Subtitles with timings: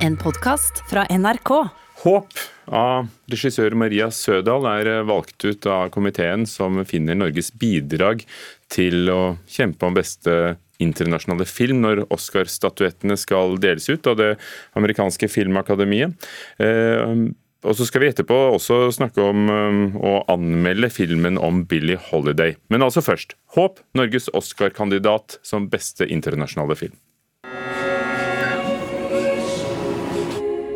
[0.00, 1.50] En podkast fra NRK.
[2.00, 2.38] Håp
[2.72, 8.22] av regissør Maria Sødal er valgt ut av komiteen som finner Norges bidrag
[8.72, 10.36] til å kjempe om beste
[10.80, 14.30] internasjonale film når Oscar-statuettene skal deles ut av det
[14.80, 16.16] amerikanske filmakademiet.
[16.64, 17.28] Eh,
[17.68, 22.56] og så skal vi etterpå også snakke om um, å anmelde filmen om Billie Holiday.
[22.72, 23.36] Men altså først.
[23.52, 26.96] Håp, Norges Oscar-kandidat som beste internasjonale film.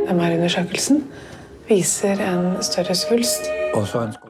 [0.08, 1.04] MR-undersøkelsen
[1.68, 3.48] viser en større svulst.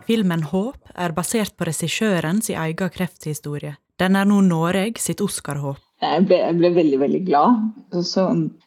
[0.06, 3.74] Filmen Håp er basert på regissørens egen krefthistorie.
[4.00, 5.83] Den er nå Norge sitt Oscar-håp.
[6.02, 7.60] Jeg ble, jeg ble, veldig, veldig glad.
[7.94, 8.24] Og så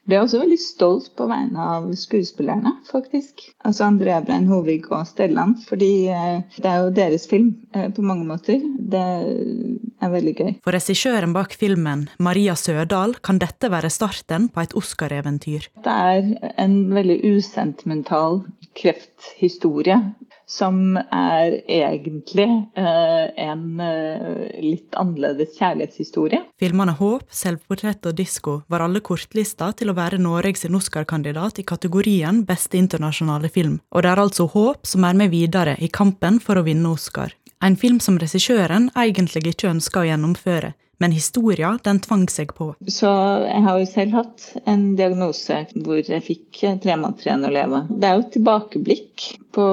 [0.08, 3.44] ble jeg også veldig stolt på vegne av skuespillerne, faktisk.
[3.68, 5.58] Altså Andrea Brein Hovig og Stellan.
[5.68, 8.64] Fordi eh, det er jo deres film eh, på mange måter.
[8.64, 10.54] Det er veldig gøy.
[10.66, 15.68] For regissøren bak filmen, Maria Sødal, kan dette være starten på et Oscar-eventyr.
[15.84, 18.46] Det er en veldig usentimental
[18.78, 20.00] krefthistorie
[20.48, 22.48] som er egentlig
[22.80, 26.40] eh, en eh, litt annerledes kjærlighetshistorie.
[26.60, 32.46] Filmene Håp, Selvportrett og Disko var alle kortlista til å være Norges Oscar-kandidat i kategorien
[32.48, 36.60] Beste internasjonale film, og det er altså Håp som er med videre i kampen for
[36.60, 37.36] å vinne Oscar.
[37.64, 42.72] En film som regissøren egentlig ikke ønska å gjennomføre, men historia, den tvang seg på.
[42.90, 43.10] Så
[43.46, 47.84] jeg har jo selv hatt en diagnose hvor jeg fikk tremannsren å leve.
[47.90, 49.68] Det er jo et tilbakeblikk på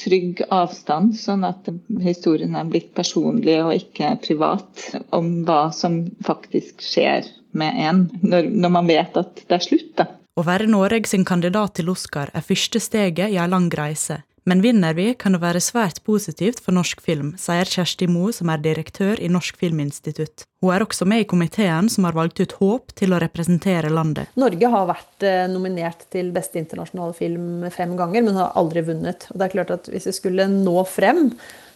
[0.00, 1.68] trygg avstand, sånn at
[2.04, 4.88] historien er blitt personlig og ikke privat.
[5.12, 9.94] Om hva som faktisk skjer med en når, når man vet at det er slutt.
[10.00, 10.08] da.
[10.32, 14.22] Å være Noreg sin kandidat til Oscar er første steget i ei lang reise.
[14.44, 18.50] Men vinner vi, kan det være svært positivt for norsk film, sier Kjersti Moe, som
[18.50, 20.46] er direktør i Norsk Filminstitutt.
[20.62, 24.30] Hun er også med i komiteen som har valgt ut Håp til å representere landet.
[24.38, 29.28] Norge har vært eh, nominert til beste internasjonale film fem ganger, men har aldri vunnet.
[29.30, 31.28] Og det er klart at Hvis vi skulle nå frem,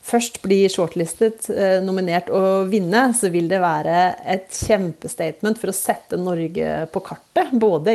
[0.06, 5.76] først blir shortlistet, eh, nominert og vinne, så vil det være et kjempestatement for å
[5.76, 7.52] sette Norge på kartet.
[7.52, 7.92] Både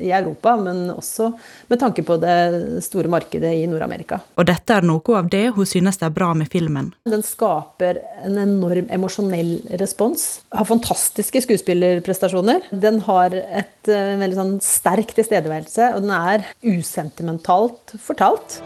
[0.00, 1.32] i Europa, men også
[1.68, 4.20] med tanke på det store markedet i Nord-Amerika.
[4.38, 6.92] Og dette er noe av det hun synes er bra med filmen.
[7.08, 10.44] Den skaper en enorm emosjonell respons.
[10.54, 12.70] Har fantastiske skuespillerprestasjoner.
[12.70, 18.60] Den har et eh, veldig sånn sterk tilstedeværelse, og den er usentimentalt fortalt.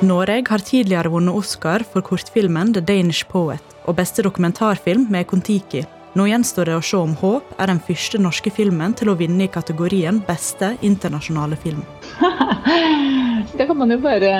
[0.00, 5.82] Noreg har tidligere vunnet Oscar for kortfilmen The Danish Poet og beste dokumentarfilm med Kon-Tiki.
[6.16, 9.44] Nå gjenstår det å se om Håp er den første norske filmen til å vinne
[9.44, 11.82] i kategorien beste internasjonale film.
[13.58, 14.30] det kan man jo bare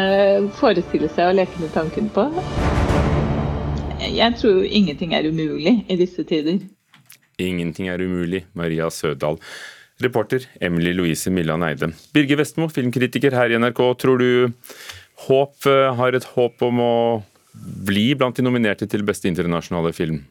[0.56, 2.25] forestille seg og leke med tanken på.
[4.00, 6.62] Jeg tror ingenting er umulig i disse tider.
[7.37, 9.37] Ingenting er umulig, Maria Sødal.
[10.00, 11.92] Reporter Emily Louise Millan Eide.
[12.15, 13.82] Birger Vestmo, filmkritiker her i NRK.
[14.00, 14.31] Tror du
[15.26, 16.94] håp, eh, har et håp om å
[17.54, 20.22] bli blant de nominerte til beste internasjonale film?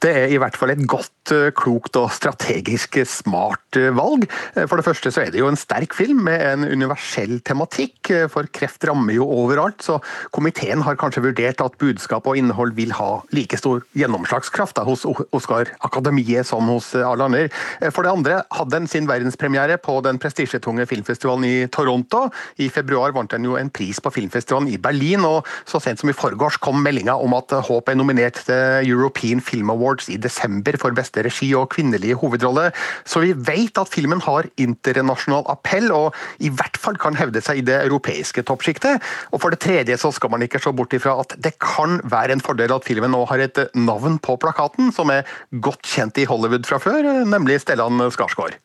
[0.00, 4.24] Det er i hvert fall et godt, eh, klokt og strategisk smart eh, valg.
[4.56, 8.10] Eh, for det første så er det jo en sterk film med en universell tematikk,
[8.32, 9.82] for kreft rammer jo overalt.
[9.84, 9.98] Så
[10.34, 15.04] komiteen har kanskje vurdert at budskap og innhold vil ha like stor gjennomslagskraft da, hos
[15.06, 17.44] Oscar-akademiet som hos alle andre.
[17.92, 22.26] For det andre hadde den sin verdenspremiere på den prestisjetunge filmfestivalen i Toronto.
[22.62, 26.10] I februar vant den jo en pris på filmfestivalen i Berlin, og så sent som
[26.10, 30.18] i forgårs kom meldinga om at Håp er nominert til European Film Film Awards i
[30.20, 32.70] desember for beste regi og kvinnelige hovedrolle,
[33.04, 37.62] så vi vet at filmen har internasjonal appell, og i hvert fall kan hevde seg
[37.62, 39.02] i det europeiske toppsjiktet.
[39.32, 42.36] Og for det tredje så skal man ikke se bort ifra at det kan være
[42.36, 45.26] en fordel at filmen nå har et navn på plakaten, som er
[45.64, 48.56] godt kjent i Hollywood fra før, nemlig Stellan Skarsgård.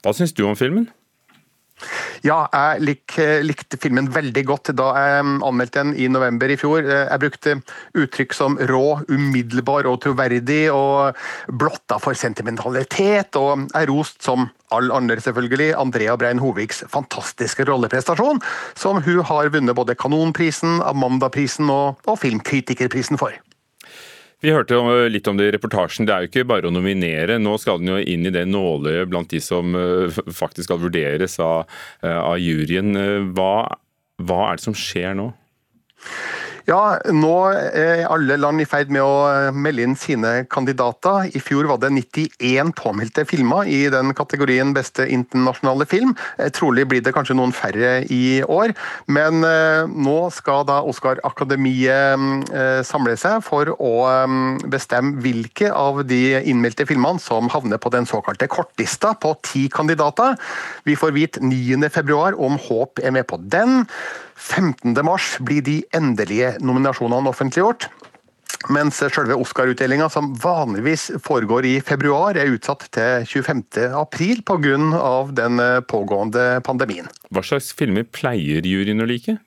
[0.00, 0.88] Hva syns du om filmen?
[2.26, 6.58] Ja, jeg lik, likte filmen veldig godt da jeg um, anmeldte den i november i
[6.60, 6.84] fjor.
[6.84, 7.56] Eh, jeg brukte
[7.96, 11.16] uttrykk som rå, umiddelbar og troverdig, og
[11.48, 18.42] blotta for sentimentalitet, og er rost som all andre, selvfølgelig, Andrea Brein Hoviks fantastiske rolleprestasjon,
[18.78, 23.34] som hun har vunnet både Kanonprisen, Amanda-prisen og, og Filmkritikerprisen for.
[24.40, 24.78] Vi hørte
[25.12, 26.06] litt om det i reportasjen.
[26.08, 27.36] Det er jo ikke bare å nominere.
[27.42, 31.36] Nå skal den jo inn i det nåløyet blant de som eh, faktisk skal vurderes
[31.44, 31.68] av,
[32.00, 32.94] eh, av juryen.
[33.36, 33.52] Hva,
[34.24, 35.30] hva er det som skjer nå?
[36.68, 41.30] Ja, nå er alle land i ferd med å eh, melde inn sine kandidater.
[41.32, 46.12] I fjor var det 91 påmeldte filmer i den kategorien beste internasjonale film.
[46.36, 48.74] Eh, trolig blir det kanskje noen færre i år,
[49.08, 52.48] men eh, nå skal da Oscar-akademiet
[52.86, 53.92] samle seg for å
[54.70, 60.36] bestemme hvilke av de innmeldte filmene som havner på den såkalte kortlista på ti kandidater.
[60.88, 63.86] Vi får vite 9.2 om Håp er med på den.
[64.40, 67.90] 15.3 blir de endelige nominasjonene offentliggjort.
[68.68, 74.74] Mens selve Oscar-utdelinga, som vanligvis foregår i februar, er utsatt til 25.4 pga.
[75.32, 77.08] den pågående pandemien.
[77.30, 79.38] Hva slags filmer pleier juryen å like?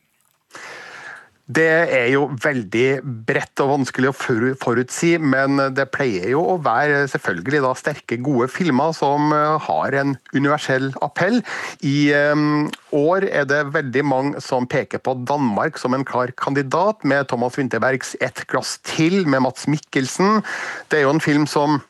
[1.52, 7.02] Det er jo veldig bredt og vanskelig å forutsi, men det pleier jo å være
[7.12, 11.42] selvfølgelig da sterke, gode filmer som eh, har en universell appell.
[11.84, 17.04] I um, år er det veldig mange som peker på Danmark som en klar kandidat,
[17.04, 20.46] med Thomas Winterbergs 'Et glass til' med Mats Mikkelsen.
[20.88, 21.82] Det er jo en film som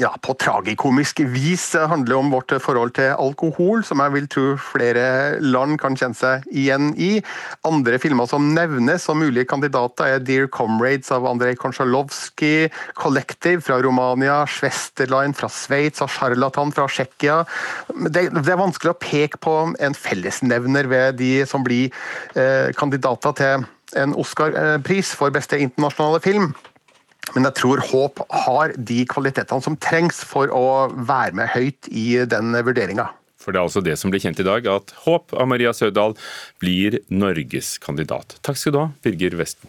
[0.00, 5.04] ja, på tragikomisk vis handler om vårt forhold til alkohol, som jeg vil tro flere
[5.44, 7.18] land kan kjenne seg igjen i.
[7.68, 13.78] Andre filmer som nevnes som mulige kandidater er Dear Comrades av Andrej Konsjalovskij, Collective fra
[13.84, 17.42] Romania, Schwesterlein fra Sveits og Charlatan fra Tsjekkia.
[18.08, 21.92] Det, det, er vanskelig å peke på en fellesnevner ved de som blir
[22.34, 23.66] eh, kandidater til
[24.00, 26.54] en Oscar-pris for beste internasjonale film.
[27.34, 32.22] Men jeg tror Håp har de kvalitetene som trengs for å være med høyt i
[32.30, 33.10] den vurderinga.
[33.44, 36.16] For det er altså det som blir kjent i dag, at Håp av Maria Sødal
[36.62, 38.38] blir Norges kandidat.
[38.46, 39.68] Takk skal du ha, Birger Vesten.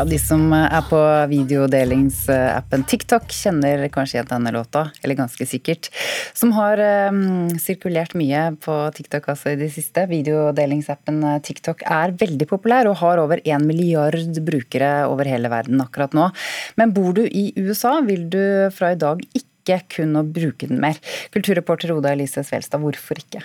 [0.00, 0.98] Ja, De som er på
[1.28, 5.90] videodelingsappen TikTok, kjenner kanskje igjen denne låta, eller ganske sikkert.
[6.32, 6.80] Som har
[7.12, 10.06] um, sirkulert mye på TikTok altså i det siste.
[10.08, 15.84] Videodelingsappen eh, TikTok er veldig populær og har over én milliard brukere over hele verden
[15.84, 16.30] akkurat nå.
[16.80, 18.40] Men bor du i USA, vil du
[18.72, 20.96] fra i dag ikke kunne bruke den mer.
[21.36, 23.44] Kulturreporter Oda Elise Svelstad, hvorfor ikke?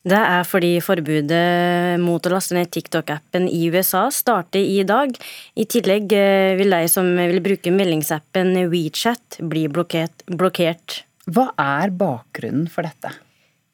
[0.00, 5.12] Det er fordi forbudet mot å laste ned TikTok-appen i USA starter i dag.
[5.60, 11.02] I tillegg eh, vil de som vil bruke meldingsappen WeChat bli blokkert.
[11.28, 13.12] Hva er bakgrunnen for dette?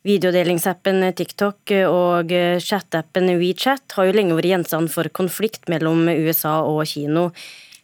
[0.07, 6.85] Videodelingsappen TikTok og chattappen WeChat har jo lenge vært gjenstand for konflikt mellom USA og
[6.91, 7.33] kino.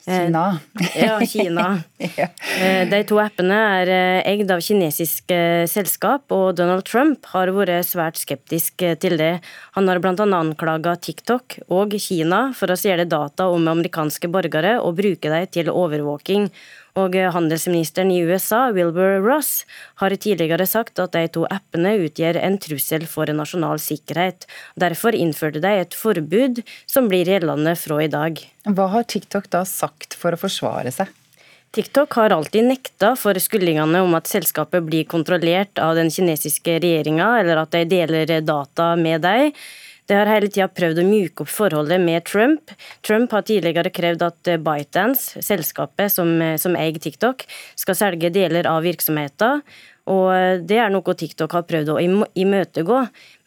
[0.04, 0.58] Kina.
[0.96, 1.82] ja, Kina.
[2.62, 5.36] Eh, de to appene er eh, eid av kinesiske
[5.70, 9.32] selskap, og Donald Trump har vært svært skeptisk til det.
[9.78, 10.14] Han har bl.a.
[10.38, 15.70] anklaga TikTok og Kina for å stjele data om amerikanske borgere og bruke dem til
[15.72, 16.50] overvåking.
[16.98, 19.62] Og handelsministeren i USA, Wilbur Ross,
[19.96, 24.44] har tidligere sagt at de to appene utgjør en trussel for nasjonal sikkerhet.
[24.76, 28.42] Derfor innførte de et forbud som blir gjeldende fra i dag.
[28.68, 31.08] Hva har TikTok da sagt for å forsvare seg?
[31.72, 37.30] TikTok har alltid nekta for skuldingene om at selskapet blir kontrollert av den kinesiske regjeringa,
[37.40, 39.56] eller at de deler data med dem.
[40.10, 42.74] Det har hele tida prøvd å myke opp forholdet med Trump.
[43.06, 47.46] Trump har tidligere krevd at ByteDance, selskapet som, som eier TikTok,
[47.78, 49.62] skal selge deler av virksomheten.
[50.10, 52.98] Og det er noe TikTok har prøvd å imøtegå,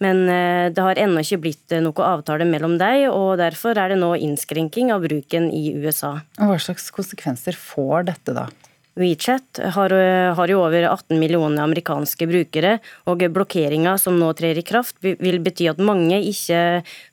[0.03, 3.99] men eh, det har ennå ikke blitt noe avtale mellom dem, og derfor er det
[3.99, 6.15] nå innskrenking av bruken i USA.
[6.39, 8.47] Hva slags konsekvenser får dette da?
[8.95, 9.91] WeChat har,
[10.37, 12.77] har, jo over 18 millioner amerikanske brukere,
[13.11, 16.61] og blokkeringa som nå trer i kraft, vil bety at mange ikke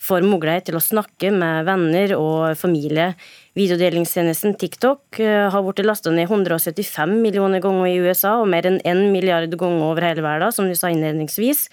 [0.02, 3.12] får mulighet til å snakke med venner og familie.
[3.58, 8.78] Videodelingstjenesten TikTok eh, har blitt lasta ned 175 millioner ganger i USA, og mer enn
[8.80, 11.66] 1 milliard ganger over hele verden, som du sa innledningsvis.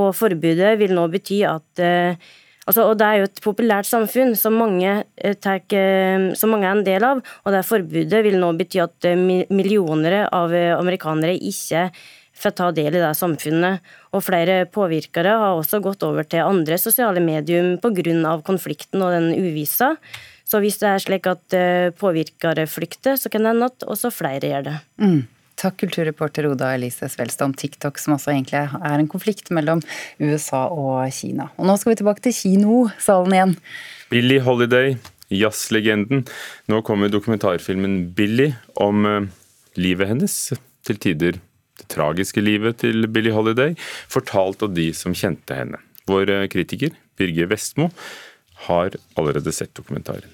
[0.00, 2.30] Og forbudet vil nå bety at eh,
[2.68, 6.66] Altså, og Det er jo et populært samfunn som mange, eh, tar, eh, som mange,
[6.66, 7.22] er en del av.
[7.44, 11.90] og det Forbudet vil nå bety at eh, millioner av amerikanere ikke
[12.36, 13.80] får ta del i det samfunnet.
[14.12, 18.42] Og flere påvirkere har også gått over til andre sosiale medium pga.
[18.42, 19.96] konflikten og den uvisa.
[20.44, 24.40] Så hvis det er slik at påvirkere flykter, så kan det hende at også flere
[24.40, 24.80] gjør det.
[24.98, 25.26] Mm.
[25.58, 29.82] Takk, kulturreporter Oda Elise Svelstad om TikTok, som altså egentlig er en konflikt mellom
[30.22, 31.48] USA og Kina.
[31.58, 33.56] Og nå skal vi tilbake til kinosalen igjen.
[34.12, 34.94] Billie Holiday,
[35.34, 36.22] jazzlegenden.
[36.70, 39.26] Nå kommer dokumentarfilmen Billie om uh,
[39.74, 40.38] livet hennes.
[40.86, 41.40] Til tider
[41.78, 43.74] det tragiske livet til Billie Holiday,
[44.10, 45.82] fortalt av de som kjente henne.
[46.06, 47.90] Vår uh, kritiker Birger Vestmo
[48.68, 50.30] har allerede sett dokumentaren.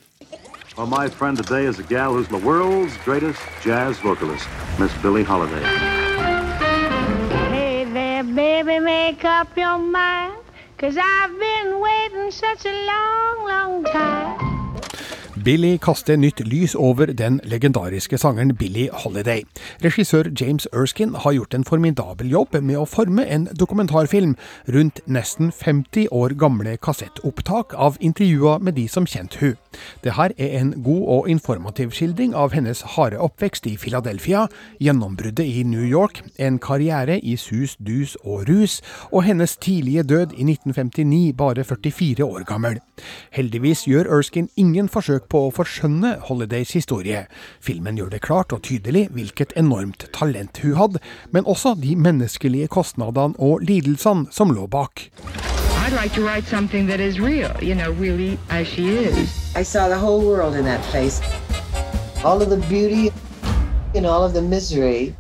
[0.76, 5.23] Well, my friend today is a gal who's the world's greatest jazz vocalist, Miss Billie
[5.23, 5.62] Holiday.
[7.52, 10.35] Hey there, baby, make up your mind.
[10.76, 14.54] Cause I've been waiting such a long, long time.
[15.45, 19.43] Billy kaster nytt lys over den legendariske sangeren Billie Holiday.
[19.85, 24.39] Regissør James Erskine har gjort en formidabel jobb med å forme en dokumentarfilm
[24.73, 29.59] rundt nesten 50 år gamle kassettopptak av intervjuer med de som kjente hun.
[30.01, 34.47] Det her er en god og informativ skildring av hennes harde oppvekst i Philadelphia,
[34.81, 38.81] gjennombruddet i New York, en karriere i sus, dus og rus,
[39.13, 42.81] og hennes tidlige død i 1959, bare 44 år gammel.
[43.35, 47.25] Heldigvis gjør Erskine ingen forsøk på å forskjønne Holidays historie.
[47.61, 52.71] Filmen gjør det klart og tydelig hvilket enormt talent hun hadde, men også de menneskelige
[52.73, 55.09] kostnadene og lidelsene som lå bak.
[55.85, 59.35] I'd like to write something that is real, you know, really as she is.
[59.55, 61.21] I saw the whole world in that face.
[62.25, 63.12] All of the beauty
[63.95, 65.14] and all of the misery.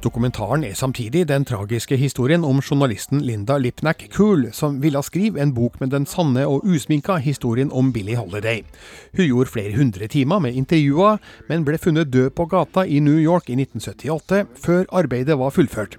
[0.00, 5.52] Dokumentaren er samtidig den tragiske historien om journalisten Linda Lipnack Cool, som ville skrive en
[5.52, 8.62] bok med den sanne og usminka historien om Billie Holiday.
[9.16, 13.20] Hun gjorde flere hundre timer med intervjuer, men ble funnet død på gata i New
[13.20, 15.98] York i 1978, før arbeidet var fullført.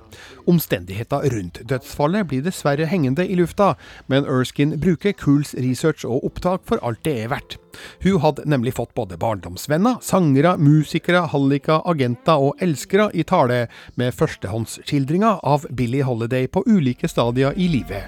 [0.49, 3.75] Omstendigheter rundt dødsfallet blir dessverre hengende i lufta,
[4.09, 7.61] men Erskine bruker Cools research og opptak for alt det er verdt.
[8.03, 14.13] Hun hadde nemlig fått både barndomsvenner, sangere, musikere, halliker, agenter og elskere i tale, med
[14.13, 18.03] førstehåndsskildringa av Billie Holiday på ulike stadier i livet.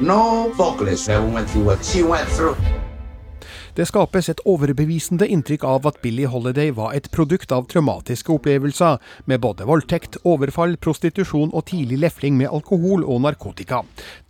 [0.00, 2.83] No vocalist ever went through what she went through.
[3.74, 9.00] Det skapes et overbevisende inntrykk av at Billie Holiday var et produkt av traumatiske opplevelser,
[9.26, 13.80] med både voldtekt, overfall, prostitusjon og tidlig lefling med alkohol og narkotika.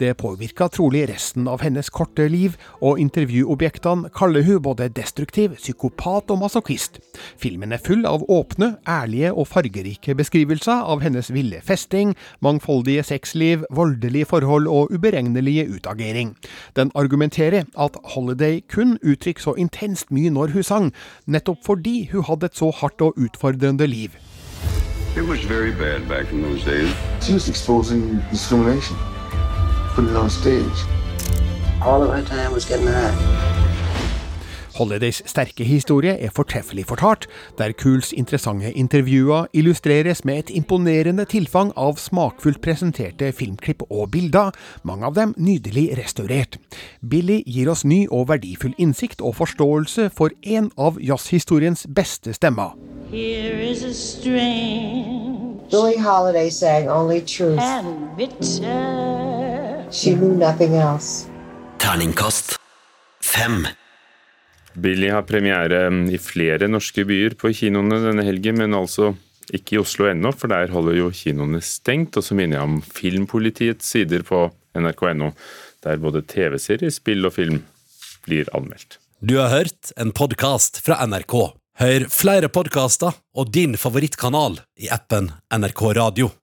[0.00, 6.32] Det påvirka trolig resten av hennes korte liv, og intervjuobjektene kaller hun både destruktiv, psykopat
[6.32, 6.96] og masochist.
[7.36, 13.68] Filmen er full av åpne, ærlige og fargerike beskrivelser av hennes ville festing, mangfoldige sexliv,
[13.68, 16.32] voldelige forhold og uberegnelige utagering.
[16.80, 20.92] Den argumenterer at Holiday kun uttrykker så intenst mye når hun sang,
[21.26, 24.10] nettopp fordi hun hadde et så hardt og utfordrende liv.
[25.16, 26.90] It was very bad back in those days.
[27.20, 28.96] She was exposing discrimination,
[29.94, 30.78] putting it on stage.
[31.82, 33.53] All of her time was getting high.
[34.74, 37.26] Holidays sterke historie er fortreffelig fortalt,
[37.58, 44.50] der Cools interessante intervjuer illustreres med et imponerende tilfang av smakfullt presenterte filmklipp og bilder,
[44.82, 46.58] mange av dem nydelig restaurert.
[47.10, 52.74] Billy gir oss ny og verdifull innsikt og forståelse for en av jazzhistoriens beste stemmer.
[53.10, 55.24] Here is a strange
[55.70, 57.58] Billie Holiday sang only truth.
[57.60, 59.86] and bitter.
[59.90, 61.26] She knew nothing else.
[61.78, 62.58] Terningkast
[63.22, 63.66] fem.
[64.74, 69.12] Billy har premiere i flere norske byer på kinoene denne helgen, men altså
[69.54, 72.16] ikke i Oslo ennå, for der holder jo kinoene stengt.
[72.18, 75.30] Og så minner jeg om Filmpolitiets sider på nrk.no,
[75.84, 77.60] der både TV-serier, spill og film
[78.26, 78.98] blir anmeldt.
[79.24, 81.36] Du har hørt en podkast fra NRK.
[81.80, 86.34] Hør flere podkaster og din favorittkanal i appen NRK Radio.